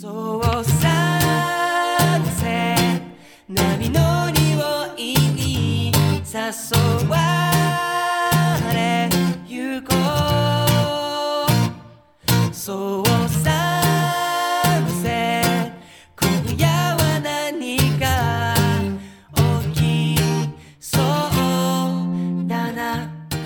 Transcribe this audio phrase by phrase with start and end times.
[0.00, 0.64] そう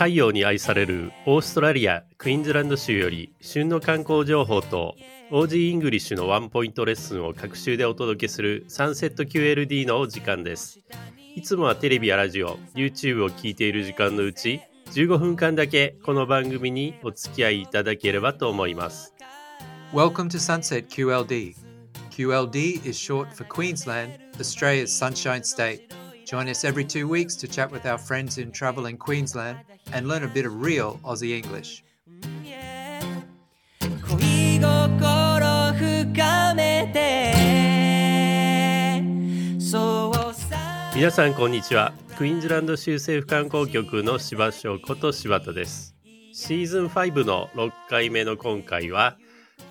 [0.02, 4.96] 太陽に愛されるオーストラリア・クイーンズランド州より旬の観光情報と
[5.30, 10.80] OG イングリッシュのワンポイントレッスンを各週でお届けするサンセット QLD のお時間です。
[11.36, 19.14] いつもはテレビやラジオ、YouTube を聞いている時間のうち15分間だけこの番組にお付き合いいただければと思います。
[19.92, 21.54] Welcome to Sunset QLD.
[22.10, 26.01] QLD is short for Queensland, Australia's Sunshine State.
[26.24, 29.58] Join us every two weeks to chat with our friends in travel in Queensland
[29.92, 31.84] and learn a bit of real Aussie English.
[34.08, 37.32] 恋心深めて
[39.58, 41.92] そうさんこんにちは。
[42.16, 45.96] クイーンズランド州政府観光局の柴翔こと柴田です。
[46.32, 49.16] シーズン5の6回目の今回は、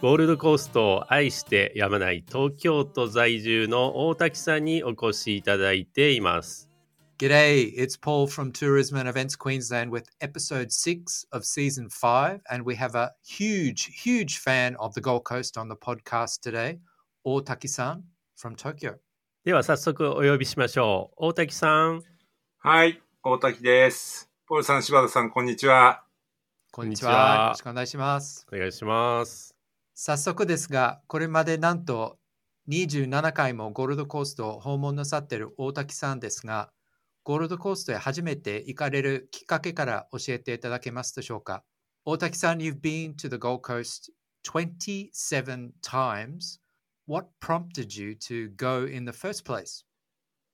[0.02, 6.71] ゴールドコーストを愛してやまない東京都在住の大滝さんにお越しいただいています。
[7.19, 12.41] G'day, it's Paul from Tourism and Events Queensland with episode six of season five.
[12.49, 16.79] And we have a huge, huge fan of the Gold Coast on the podcast today,
[17.23, 18.02] Otaki san
[18.35, 18.95] from Tokyo.
[19.45, 21.27] では早速お呼びしましょう。
[21.27, 22.02] 大滝さん。
[22.57, 24.31] はい、大滝です。
[24.47, 26.03] ポールさん、柴田さん、こんにちは。
[26.72, 27.44] こんにちは。
[27.44, 28.47] よろしくお願いします。
[28.52, 29.50] お願いします。
[30.03, 32.17] 早速ですが、これまでなんと
[32.69, 36.71] 27回もゴールドコーストを訪問なさっている大滝さんですが、
[37.23, 41.63] ゴールドコーストへ初めて行かれるきっかけから教えていただけますでしょうか？
[42.03, 44.11] 大滝さん、you've been to the Gold Coast
[44.44, 46.59] 27 times.
[47.05, 49.85] What prompted you to go in the first place?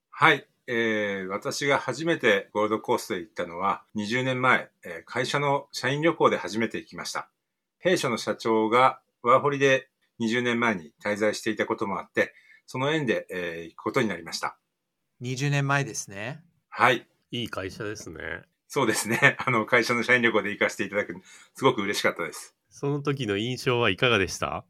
[0.10, 7.30] はい、えー、私が初めてゴールドコーストへ行ったのは20年前、えー会社の社員旅行で初めて行きました。
[7.80, 9.90] 弊社の社長がワーホリで
[10.20, 12.34] 20年前に滞在していたこともあって、
[12.66, 14.58] その縁で、えー行くことになりました。
[15.22, 16.44] 20年前ですね。
[16.70, 18.20] はい、いい会社ですね。
[18.68, 19.38] そうですね。
[19.46, 21.16] あの、会社の社員旅行で行かせていただく、
[21.56, 22.56] すごく嬉しかったです。
[22.70, 24.66] その時の印象はいかがでした？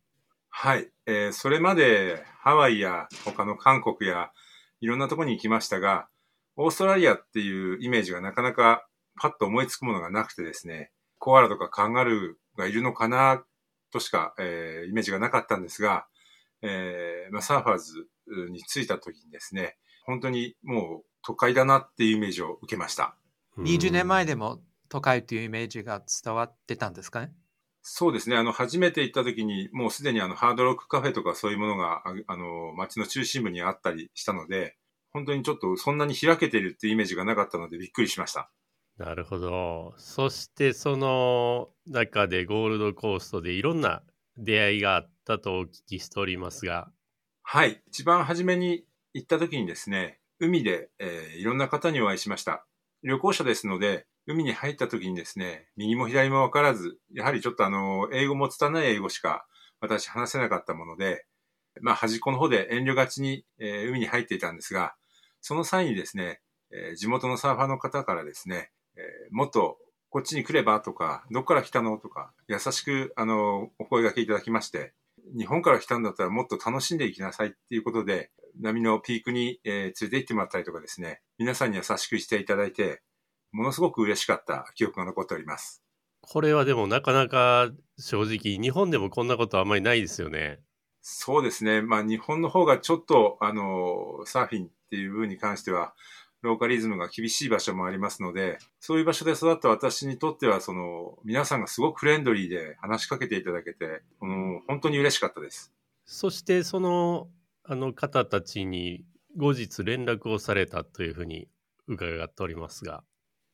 [0.49, 0.89] はい。
[1.05, 4.31] えーそれまでハワイや他の韓国や
[4.79, 6.07] いろんなところに行きましたが、
[6.55, 8.87] オーストラリアっていうイメージがなかなか
[9.19, 13.43] パッと思いつくものがなくてですね、コアラとかカンガルーがいるのかな
[13.91, 16.07] としか、えーイメージがなかったんですが、
[16.61, 18.07] えーまあ、サーファーズ
[18.49, 23.15] に着いた時にですね、本当にもう都会だなっていうイメージを受けました。
[23.57, 27.33] 20年前でも都会というイメージが伝わってたんですかね？
[27.81, 28.35] そうですね。
[28.35, 34.75] あの、初めて行った時に、もうすでにあの、ハードロックカフェとかそういうものが、ああの、街の中心部にあったりしたので、
[35.13, 38.51] 本当にちょっとそんなに開けてるっていうイメージがなかったのでびっくりしました。
[38.97, 39.93] なるほど。
[39.97, 44.03] そしてその中でゴールドコーストでいろんな
[44.37, 46.91] 出会いがあったとお聞きしておりますが、
[47.43, 47.81] はい。
[47.87, 52.65] 一番初めに行った時にですね、海で、えーいろんな方にお会いしました。
[53.03, 59.47] 旅行者ですので、海に入った時にですね、右も左も分からず、やはりちょっとあの、英語も拙い英語しか
[59.79, 61.25] 私話せなかったもので、
[61.81, 64.95] まあ端っこの方で遠慮がちに、えー海に入っていたんですが、
[65.41, 66.41] その際にですね、
[66.71, 69.77] えー地元のサーファーの方からですね、えーもっと
[70.09, 74.93] こっちに来ればとか、どっから来たのとか、優しくあの、お声掛けいただきまして、
[75.37, 83.01] 日本から来たんだったらもっと楽しんでいきなさいっていうことで、波のピークに、えー連れて行ってもらったりとかですね、皆さんに優しくしていただいて、
[83.51, 85.83] ものすごく嬉しかった記憶が残っております。
[86.21, 90.59] これはでもなかなか正直日本でもこんなことあんまりないですよね。
[91.01, 91.81] そうですね。
[91.81, 95.93] まあ日本の方がちょっと、あの、サーフィンっていう部分に関しては、
[96.47, 105.73] ローカリズムが厳しい場所もありますので、そういう場所で育った私にとっては、その、皆さんがすごくフレンドリーで話しかけていただけて、うん、本当に嬉しかったです。
[106.05, 107.27] そしてその
[107.65, 109.03] あの方たちに
[109.35, 111.49] 後日連絡をされたというふうに
[111.87, 113.03] 伺っておりますが、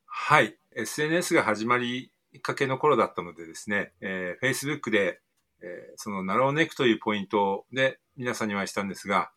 [0.05, 0.55] はい。
[0.75, 2.11] SNS が始まり
[2.41, 5.19] かけの頃だったのでですね、えー Facebook で、
[5.61, 9.31] えーそのナローネックというポイントで皆さんにお会いしたんですが、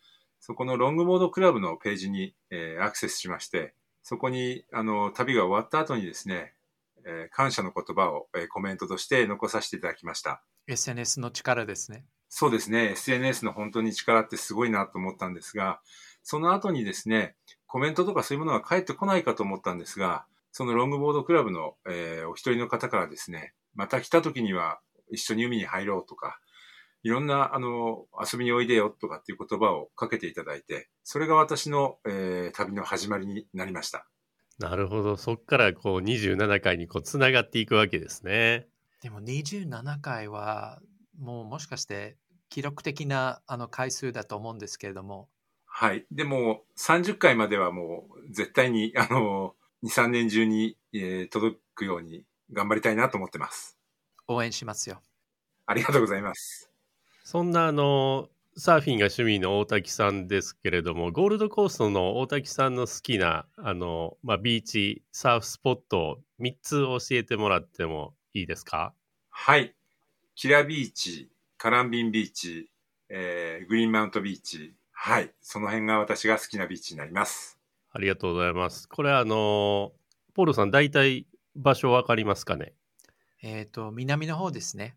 [0.46, 6.54] そこのロングボードクラブのページに、えーアクセスしまして、そこに、あの、旅が終わった後にですね、
[7.04, 10.44] えー感謝の言葉を、えーコメントとして残させていただきました。
[10.68, 12.04] SNS の力ですね。
[12.28, 15.80] そうですね、SNS の本当に力ってすごいなと思ったんですが、
[16.22, 17.34] その後にですね、
[17.66, 24.78] コメントとかそういうものが返ってこないかと思ったんですが、そのロングボードクラブの、えーお一人の方からですね、また来た時には
[25.10, 26.38] 一緒に海に入ろうとか
[27.06, 34.08] いろんな、あの、遊びにおいでよとかっていう言葉をかけていただいて、それが私の、えー旅の始まりになりました。
[34.58, 35.16] なるほど。
[35.16, 38.66] そっからこう27回にこうつながっていくわけですね。
[39.02, 40.80] でも27回は
[41.16, 42.16] もうもしかして
[42.48, 45.28] 記録的なあの回数だと思うんですけれども、
[45.66, 46.06] はい。
[46.10, 49.54] でも、30回まではもう、絶対に、あの、
[49.84, 53.78] 2、3年中に、えー届くように頑張りたいなと思ってます。
[54.26, 55.02] 応援しますよ。
[55.66, 56.75] ありがとうございます。
[57.26, 68.94] そんなあの、サーフィンが趣味の大滝さんですけれども、ゴールドコーストの大滝さんの好きな、あの、まあ、ビーチ、サーフスポットを3つ教えてもらってもいいですか？
[69.30, 69.74] はい。
[70.36, 71.28] キラビーチ、
[71.58, 72.70] カランビンビーチ、
[73.08, 74.74] えーグリーンマウントビーチ。
[74.92, 75.32] はい。
[75.40, 77.58] その辺が私が好きなビーチになります。
[77.90, 78.88] ありがとうございます。
[78.88, 79.92] これあの、
[80.32, 81.26] ポールさん大体
[81.56, 82.72] 場所わかりますかね？
[83.42, 84.94] えっ、と、南の方ですね。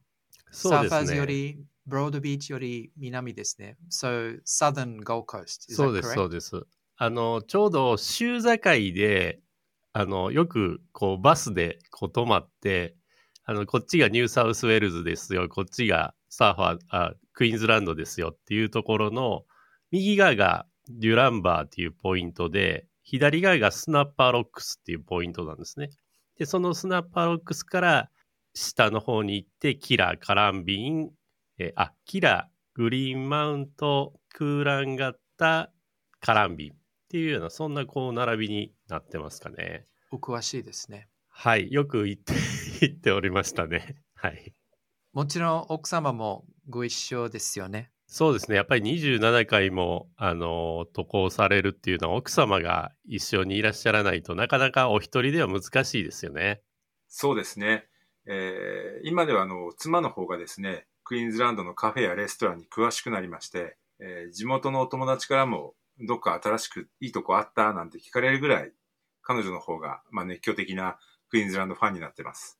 [0.51, 1.33] そうですサーファーズよね。
[1.33, 3.77] り、ブロードビーチより南ですね。
[3.91, 5.73] So, Southern Gold Coast.
[5.73, 6.13] そうです?
[6.13, 6.65] そうです。
[6.97, 8.59] あの、ちょうど週境
[8.93, 9.41] で、
[9.93, 12.95] あの、よくこうバスでこう止まって、
[13.45, 19.45] あの、こっちがニューサウスウェールズですよ、こっちがサーファー、あクイーンズランドですよっていうところの、
[19.91, 25.89] 右側がデュランバーっていうポイントで、左側がスナッパーロックスっていうポイントなんですね。
[26.37, 28.11] で、そのスナッパーロックスから
[28.53, 31.09] 下の方に行って、キラー、カランビン、
[31.59, 35.71] えーあ、キラー、グリーンマウント、クーランガッタ、
[36.21, 36.75] カランビンっ
[37.09, 39.83] ていうような、そんなこう並びになってますかね。
[40.09, 41.09] お詳しいですね。
[41.27, 42.33] はい、よく言って、
[42.79, 44.01] 言っておりましたね。
[44.15, 44.53] はい。
[45.11, 47.91] もちろん奥様もご一緒ですよね。
[48.07, 48.55] そうですね。
[48.55, 56.61] やっぱり27回も、あの、渡航されるっていうのは、奥様が一緒にいらっしゃらないとなかなかお一人では難しいですよね。
[57.07, 57.87] そうですね。
[58.25, 68.71] えー今ではあの、妻の方がですね、クイーンズランドのカフェやレストランに詳しくなりまして、えー地元のお友達からも、どっか新しくいいとこあったなんて聞かれるぐらい、
[69.23, 72.59] 彼女の方が、まあ、熱狂的なクイーンズランドファンになってます。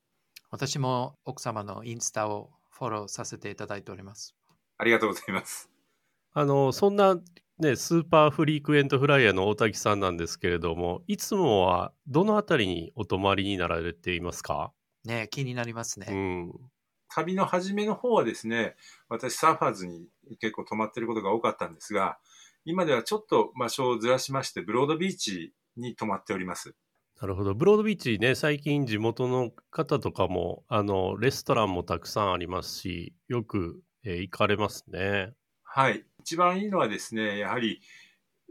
[0.50, 4.36] 私も奥様のインスタをフォローさせていただいております。
[4.80, 5.70] ありがとうございます。
[6.34, 7.18] あの、そんな
[7.60, 14.74] ね、 super frequent flyer の大滝さんなんですけれども、いつもはどのあたりにお泊まりになられていますか？
[15.06, 16.08] ね気になりますね。
[16.10, 16.54] うん。
[17.10, 18.76] 旅の初めの方はですね、
[19.10, 20.08] 私サーファーズに
[20.40, 22.20] 結構泊まってることが多かったんですが、
[22.66, 26.76] 今ではちょっと場所をずらしまして、ブロードビーチに泊まっております。
[27.22, 27.54] なるほど。
[27.54, 35.34] ブロードビーチね、最近地元の方とかも、あの、レストランもたくさんありますし、よく、えー行かれますね。
[35.64, 36.06] はい。
[36.22, 37.82] 一番いいのはですね、やはり、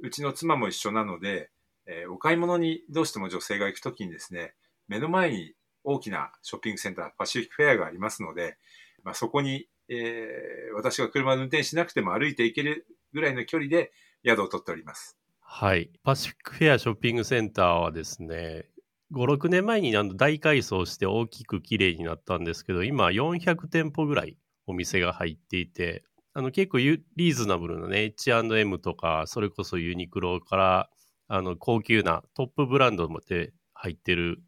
[0.02, 1.50] うちの妻も一緒なので、
[1.87, 4.54] えーお買い物にどうしても女性が行くときにですね、
[4.87, 5.54] 目の前に
[5.88, 8.58] 大きなショッピングセンター、パシフィックフェアがありますので、
[9.05, 13.90] まあ、そこに、えー私が車で運転しなくても歩いて行けるぐらいの距離で
[14.25, 15.19] 宿を取っております。
[15.40, 15.90] はい。
[16.05, 18.67] パシフィックフェアショッピングセンターはですね、
[19.12, 24.37] 5、6年前に大改装して大きく綺麗になったんですけど、今400店舗ぐらい
[24.67, 26.05] お店が入っていて、
[26.35, 30.90] あの結構ユリーズナブルなね、H&M とか、それこそユニクロから、
[31.26, 34.43] あの高級なトップブランドまで入ってる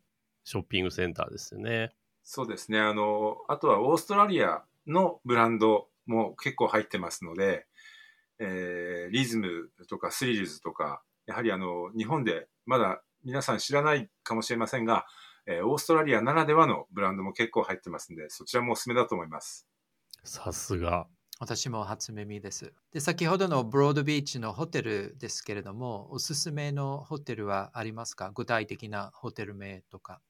[0.50, 1.94] ショッピングセンターですよね。
[2.25, 2.81] そうですね。
[2.81, 7.67] あの、あとはオーストラリアのブランドも結構入ってますので、
[8.41, 15.06] えーリズムとかスリルズとか、やはりあの、日本でまだ皆さん知らないかもしれませんが、
[15.46, 19.69] えーオーストラリアならではのブランドも結構入ってますんで、そちらもおすすめだと思います。
[20.25, 21.06] さすが。
[21.39, 22.75] 私も初耳です。
[22.93, 28.32] で、先ほどのブロードビーチのホテルですけれども、おすすめのホテルはありますか？
[28.34, 30.20] 具体的なホテル名とか。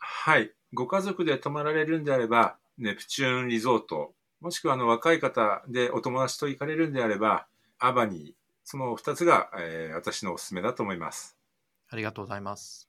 [0.00, 0.52] はい。
[0.74, 7.46] ご家族で泊まられるんであれば、ネプチューンリゾート、もしくはあの若い方でお友達と行かれるんであれば、
[7.78, 11.36] アバニー、その2つが、えー私のおすすめだと思います。
[11.88, 12.88] ありがとうございます。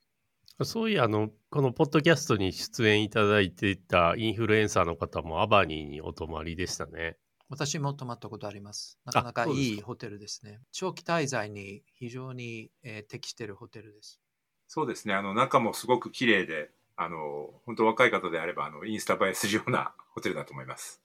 [0.63, 7.18] そういや、あの、このポッドキャストに出演いただいていたインフルエンサーの方もアバニーにお泊まりでしたね。
[7.50, 8.98] 私も泊まったことあります。
[9.03, 10.62] なかなかいいホテルですね。
[10.72, 14.22] 長期滞在に非常に、えー適しているホテルです。
[14.68, 15.13] そうですね。
[15.13, 16.72] あの、中もすごく綺麗で、
[17.03, 21.01] あの、本当若い方であれば、あの、インスタ映えするようなホテルだと思います。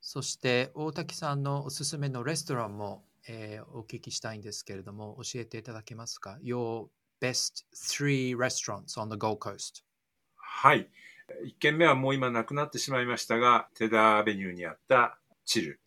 [0.00, 6.88] そして大滝さんのおすすめのレストランも、えーお聞きしたいんですけれども、教えていただけますか ?Your
[7.20, 9.82] best three restaurants on the Gold Coast.
[10.36, 10.90] はい。
[11.44, 15.80] 1軒目はもう今なくなってしまいましたが、テダーアベニューにあったチル。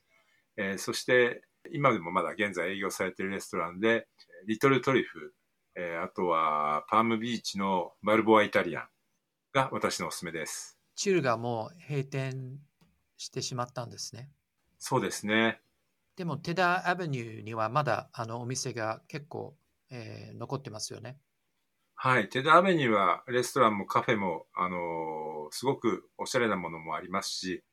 [0.57, 4.07] えーそして、今でもまだ現在営業されているレストランで、
[4.45, 5.33] リトルトリュフ、
[5.75, 8.87] えーあとはパームビーチのバルボアイタリアン
[9.53, 10.77] が私のおすすめです。
[10.95, 12.59] チルがもう閉店
[13.17, 14.31] してしまったんですね。
[14.77, 15.63] そうですね。
[16.15, 19.57] でも、テダーアベニューにはまだあのお店が結構、
[19.91, 21.19] えー残ってますよね。
[21.95, 22.29] はい。
[22.29, 27.63] テダアベニューはレストランもカフェも、あのーすごくおしゃれなものもありますし、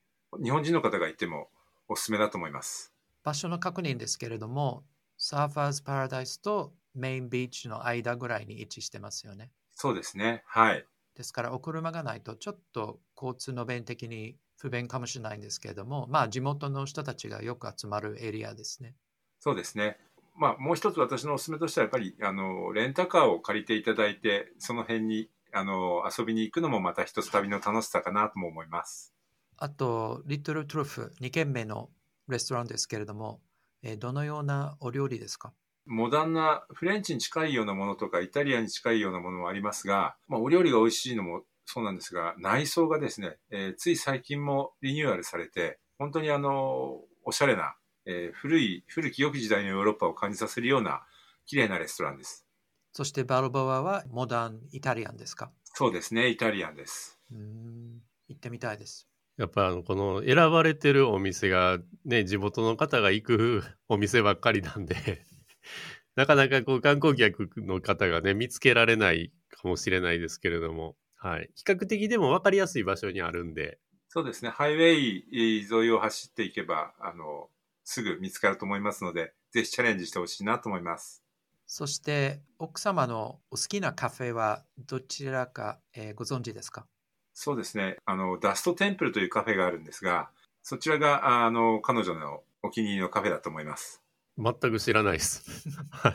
[0.42, 1.50] 日本人の方がいても
[1.88, 2.94] おすすめだと思います。
[3.22, 4.84] 場所の確認ですけれども、
[5.16, 9.52] サーファーズパラダイスとメインビーチの間ぐらいに位置してますよね。
[9.72, 10.44] そうですね。
[10.46, 10.86] はい。
[11.14, 18.96] ですから、お車がないとちょっと交通の便的に不便かもしれないんですけれども、まあ地元の人たちがよく集まるエリアですね。
[19.40, 19.98] そうですね。
[20.36, 29.14] まあ、もう一つ私のおすすめとしては、やっぱり、あの、レンタカーを借りていただいて、その辺に、あの、遊びに行くのもまた一つ旅の楽しさかなとも思います。
[29.56, 31.92] あと、リトルトゥルフ、2軒目の
[32.26, 33.42] レストランですけれども、
[33.82, 35.54] えーどのようなお料理ですか？
[35.86, 47.74] モダンなフレンチに近いようなものとか、イタリアに近いようなものもありますが、まあ、お料理が美味しいのもそうなんですが、内装がですね、えーつい最近もリニューアルされて、本当にあの、おしゃれな、
[48.06, 51.02] えー古い、古き良き時代のヨーロッパを感じさせるような、
[51.46, 52.46] 綺麗なレストランです。
[52.92, 55.50] そしてバルボアはモダンイタリアンですか？
[55.64, 57.20] そうですね、イタリアンです。
[57.32, 59.08] うーん、行ってみたいです。
[59.36, 65.24] やっぱあのこの選ばれてるお店がね地元の方が行くお店ばっかりなんで
[66.16, 77.50] なかなかこう観光客の方がね見つけられないかもしれないですけれども、はい、比較的でも分かりやすい場所にあるんでそうですね、ハイウェイ沿いを走っていけば、あの、
[77.84, 81.24] すぐ見つかると思いますので、ぜひチャレンジしてほしいなと思います。
[81.66, 86.86] そして、奥様のお好きなカフェはどちらか、えーご存知ですか？
[87.32, 87.96] そうですね。
[88.04, 90.30] あの、ダストテンプルというカフェがあるんですが、
[90.62, 93.99] そちらが、あの、彼女のお気に入りのカフェだと思います。
[94.38, 95.68] 全く知らないです。
[95.90, 96.14] はい、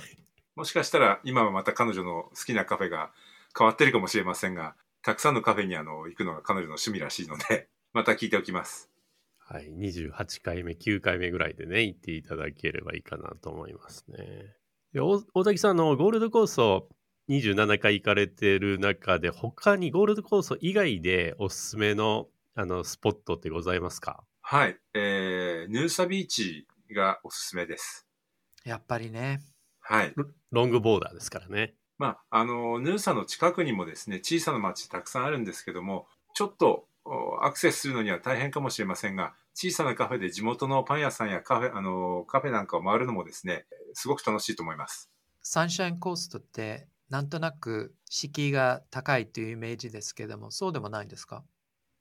[0.56, 3.12] もしかしたら、今はまた彼女の好きなカフェが
[3.58, 8.90] 変わってるかもしれませんが、たくさんのカフェにあの、行くのが彼女の趣味らしいので、 また聞いておきます。
[9.48, 14.56] はい、28回目9回目ぐらいでね行っていただければいいかなと思いますね。
[14.92, 16.90] で大大滝さんのゴールドコースト
[17.30, 24.24] 27回行かれてる中で他にゴールドコースト以外でおすすめのあのスポットってございますか？
[24.42, 24.80] はい。
[24.96, 28.05] えー、ヌーサビーチがおすすめです。
[28.66, 29.42] やっぱりね。
[29.80, 30.14] はい。
[30.52, 31.76] ロングボーダーですからね。
[31.98, 45.12] まあ、あの、ヌーサの近くにもですね、小さな町たくさんあるんですけども、ちょっとおアクセスするのには大変かもしれませんが、小さなカフェで地元のパン屋さんやカフェ、あの、カフェなんかを回るのもですね、すごく楽しいと思います。
[45.42, 51.46] サンシャインコーストってなんとなく敷居が高いというイメージですけども、そうでもないんですか？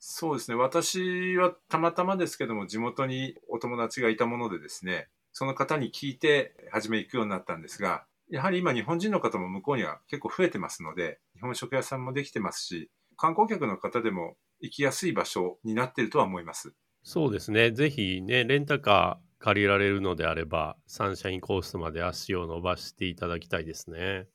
[0.00, 0.56] そうですね。
[0.56, 16.74] 私はたまたまですけども、地元にお友達がいたものでですね、その方に聞いて、初め行くようになったんですが、やはり今日本人の方も向こうには結構増えてますので、日本食屋さんもできてますし、観光客の方でも行きやすい場所になっているとは思います。
[17.04, 17.70] そうですね。
[17.70, 24.28] ぜひね、レンタカー借りられるのであれば、サンシャインコーストまで足を伸ばしていただきたいですね。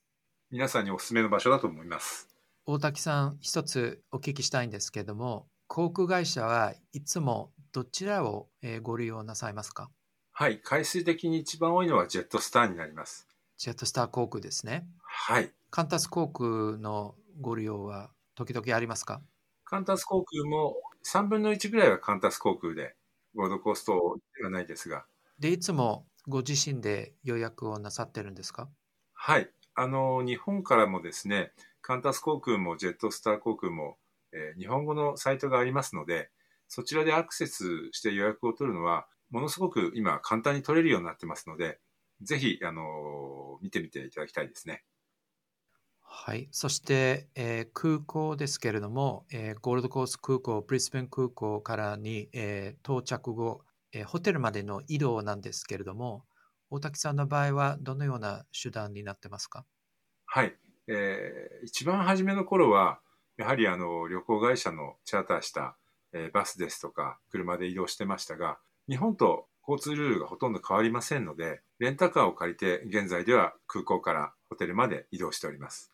[0.52, 2.28] 皆さんにおすすめの場所だと思います。
[2.66, 9.90] 大滝さん、一つお聞きしたいんですけども、航空会社はいつもどちらをえーご利用なさいますか？
[10.40, 10.62] はい。
[10.62, 13.28] 回数的に一番多いのはジェットスターになります。
[13.58, 14.88] ジェットスター航空ですね。
[15.04, 15.52] はい。
[15.70, 19.22] カンタス航空のご利用は時々ありますか？
[19.66, 22.96] カンタス航空も3分の1ぐらいはカンタス航空で、
[23.36, 25.06] ゴールドコーストではないですが、
[25.40, 28.70] で、いつもご自身で予約をなさってるんですか？
[29.14, 29.52] はい。
[29.76, 33.98] あの、日本からもですね、カンタス航空もジェットスター航空も、
[34.32, 36.32] えー日本語のサイトがありますので、
[36.68, 41.80] そちらでアクセスして予約を取るのは、ものすごく今簡単に取れるようになってますので、
[42.22, 44.84] ぜひ、あの見てみていただきたいですね。
[46.02, 46.50] はい。
[46.52, 56.26] そして、えー空港ですけれども、えーゴールドコースト空港、ブリスベン空港からに、えー到着後、えーホテルまでの移動なんですけれども、
[56.70, 59.66] 大滝さんの場合はどのような手段になってますか？
[60.26, 60.58] はい。
[60.88, 63.02] えー一番初めの頃は、
[63.38, 65.78] やはりあの、旅行会社のチャーターした、
[66.14, 68.60] えーバスですとか、車で移動してましたが、
[68.90, 75.94] 日本と交通ルールがほとんど変わりませんので、レンタカーを借りて、現在では空港からホテルまで移動しております。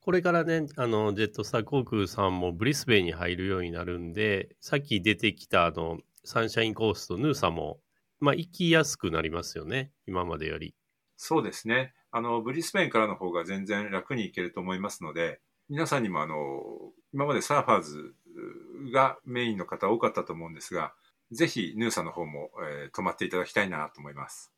[0.00, 7.80] これからね、あの、ジェットスター航空さんもブリスベンに入るようになるんで、さっき出てきたあの、サンシャインコースト、ヌーサも、
[8.18, 9.92] まあ、行きやすくなりますよね。
[10.06, 10.74] 今までより。
[11.18, 11.92] そうですね。
[12.10, 16.36] あの、ブリスベンからの方が全然楽に行けると思いますので、皆さんにもあの、
[17.12, 18.14] 今までサーファーズ
[18.90, 20.94] がメインの方多かったと思うんですが、
[21.32, 24.52] ぜひヌーサの方も、えー泊まっていただきたいなと思います。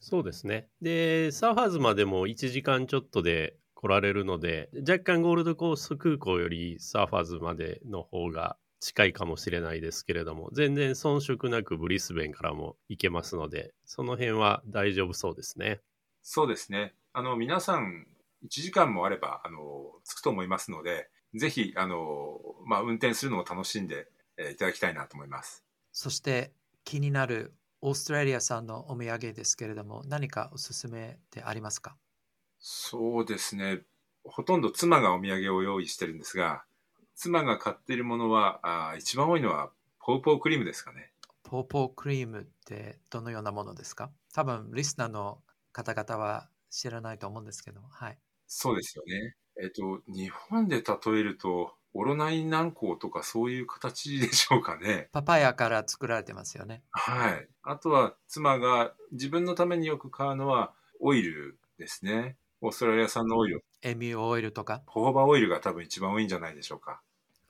[0.00, 0.68] そうですね。
[0.80, 15.80] で、サーファーズまでも1時間ちょっとで来られるので、若干ゴールドコースト空港よりサーファーズまでの方が近いかもしれないですけれども、全然遜色なくブリスベンからも行けますので、その辺は大丈夫そうですね。
[16.22, 16.94] そうですね。
[17.12, 18.06] あの、皆さん、
[18.42, 25.64] 1時間もあれば、あの、着くと思いますので、ぜひ、あの、まあ、運転するのを楽しんで、えーいただきたいなと思います。
[25.92, 26.52] そして
[26.84, 31.96] 気になるオーストラリア産のお土産ですけれども、何かおすすめでありますか？
[32.60, 33.82] そうですね。
[34.24, 36.64] ほとんど妻がお土産を用意してるんですが、
[37.14, 41.12] 妻が買っているものは、あー一番多いのは、ポーポークリームですかね。
[41.42, 44.12] ポーポークリームってどのようなものですか？
[44.32, 48.18] 多分リスナーの方々は知らないと思うんですけど、はい。
[48.46, 49.34] そうですよね。
[49.60, 55.08] えっ、と、日本で例えると、オロナイン軟膏とかそういう形でしょうかね。
[55.12, 56.82] パパイヤから作られてますよね。
[56.90, 57.48] はい。
[57.62, 62.36] あとは、妻が自分のためによく買うのは、オイルですね。
[62.60, 63.64] オーストラリア産のオイル。
[63.82, 64.82] エミューオイルとか？
[64.86, 67.02] ホホバオイルが多分一番多いんじゃないでしょうか。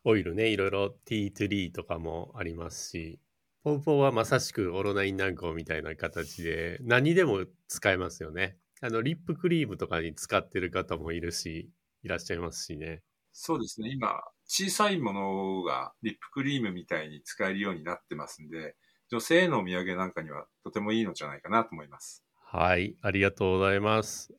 [0.05, 3.21] オイルね、いろいろティートリーとかもありますし、
[3.63, 8.57] ポーポーはまさしくオロナイン軟膏みたいな形で、何にでも使えますよね。
[8.81, 11.71] あの、リップクリームとかに使ってる方もいるし、
[12.03, 13.03] いらっしゃいますしね。
[13.33, 13.91] そうですね。
[13.91, 18.77] 今、小さいものがリップクリームみたいに使えるようになってますんで、
[19.11, 22.25] 女性へのお土産なんかにはとてもいいのじゃないかなと思います。
[22.45, 24.35] はい、ありがとうございます。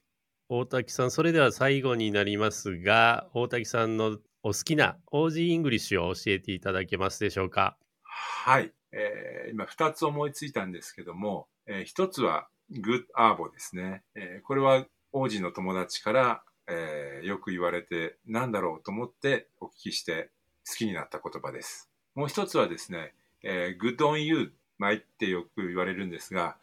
[0.50, 7.78] 大滝さん、それでは最後になりますが、大滝さんのお好きな OG イングリッシュを教えていただけますでしょうか？
[8.04, 8.72] はい。
[8.92, 14.04] えー今、二つ思いついたんですけども、えー一つは、 good arvo ですね。
[14.16, 20.32] えーこれは、王子の友達から、えーよく言われて、なんだろうと思ってお聞きして、
[20.68, 21.90] 好きになった言葉です。
[22.16, 26.58] もう一つはですね、えー、good on you 前ってよく言われるんですが、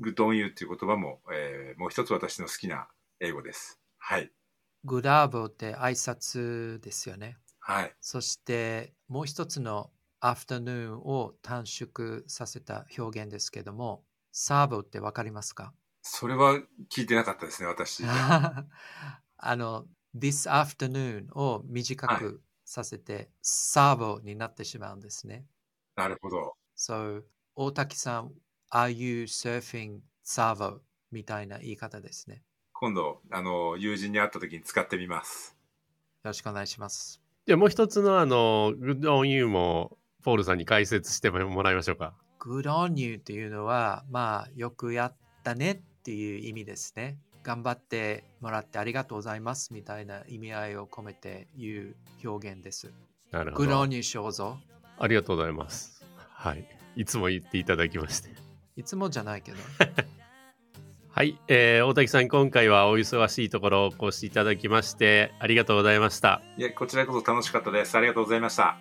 [0.00, 2.88] good on you っていう言葉も、えーもう一つ私の好きな
[3.20, 3.78] 英語です。
[3.98, 4.30] はい。
[4.84, 7.36] グラーボって挨拶ですよね。
[7.58, 7.94] はい。
[8.00, 15.74] そしてもう一つのアフタヌーンを短縮させた表現ですけども、サーボってわかりますか？
[16.02, 16.58] それは
[16.90, 18.02] 聞いてなかったですね、私。
[19.42, 19.86] あの、
[20.16, 25.46] this afternoon を短くさせて、サーボになってしまうんですね。
[25.96, 26.54] なるほど。
[26.76, 27.22] So,
[27.54, 28.32] 大滝さん、
[28.70, 30.80] are you surfing Savo?
[31.10, 32.36] みたいな言い方ですね。
[32.36, 35.56] よ今度、あの、友人に会った時に使ってみます。
[36.22, 37.20] ろしくお願いします。
[37.46, 42.14] じゃあもう一つのあの、Good on You も、ポールさんに解説してもらいましょうか。
[42.38, 47.18] Good on you っていうのは、まあ、よくやったねっていう意味ですね。
[47.42, 52.92] 頑張ってもらってありがとうございますみたいな意味合いを込めて言う表現です。
[53.30, 53.70] なるほど。
[53.70, 54.58] on you 肖像。
[54.98, 56.04] ありがとうございます。
[56.16, 56.64] はい。
[56.96, 58.30] いつも言っていただきまして。
[58.76, 59.58] いつもじゃないけど。
[61.12, 66.40] はい、えー、大滝さん、今回はお忙しいところお越しいただきまして、ありがとうございました。
[66.56, 67.96] いえ、こちらこそ楽しかったです。
[67.98, 68.78] ありがとうございました。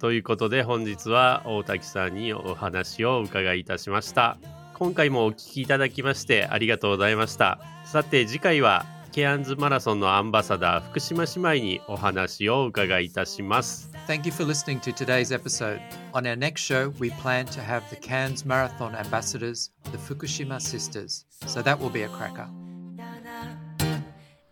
[0.00, 4.38] ということで、本日は大滝さんにお話を伺いいたしました。
[4.78, 7.58] 今回もお聞きいただきましてありがとうございました。
[7.84, 13.90] さて、次回は、ケアンズマラソンのアンバサダー、福島姉妹にお話を伺いいたします。
[14.06, 15.80] Thank you for listening to today's episode.
[16.12, 21.26] On our next show, we plan to have the Cairns Marathon ambassadors, the Fukushima sisters.
[21.44, 22.46] So that will be a cracker.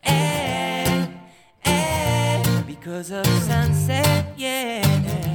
[0.03, 1.07] Eh,
[1.65, 5.26] eh, because of sunset, yeah.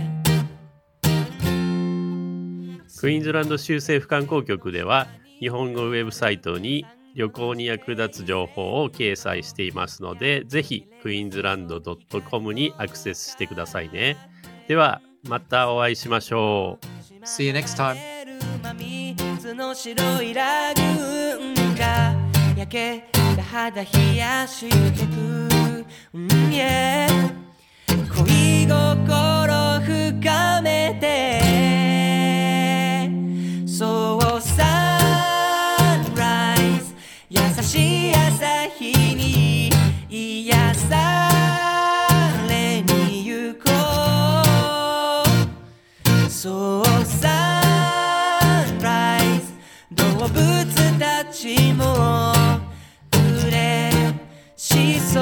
[3.02, 5.08] クイーンズランド州政府観光局では
[5.40, 6.86] 日本語ウェブサイトに
[7.16, 14.18] 旅行に役立つ情報を掲載していますのでぜひクイーンズランド .com にアクセスしてくださいね。
[14.68, 17.26] ではまたお会いしましょう。
[17.26, 17.98] See you next time.
[19.56, 22.16] の白いラグーンが
[22.56, 25.12] 焼けた肌冷やしてく、
[26.14, 27.08] うん yeah
[28.16, 30.51] 恋心深め
[46.32, 47.62] そうサ
[48.66, 49.54] ンライズ。
[49.92, 50.66] 動物
[50.98, 52.34] たちも
[53.46, 53.92] 嬉
[54.56, 55.20] しそ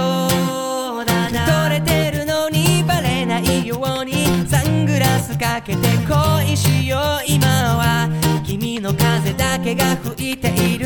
[1.02, 1.68] うだな。
[1.68, 4.48] 取れてるのにバレないように。
[4.48, 7.24] サングラスかけて恋しよう。
[7.28, 8.08] 今は
[8.46, 10.79] 君の風だけが吹いている。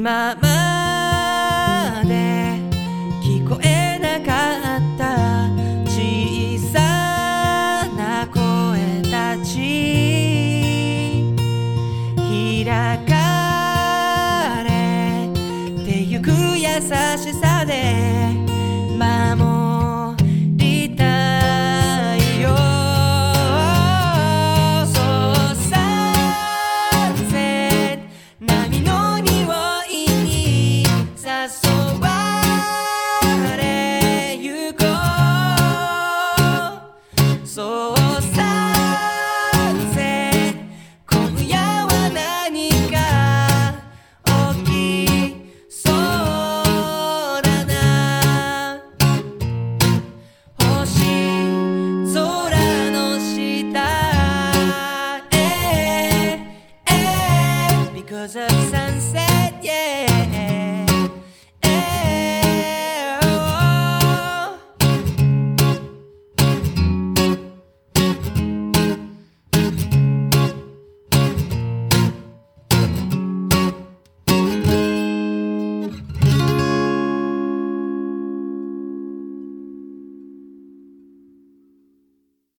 [0.00, 0.59] 今ま